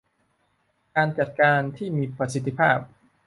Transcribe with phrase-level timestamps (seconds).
[0.95, 2.79] การจัดการที่มีประสิทธิภาพ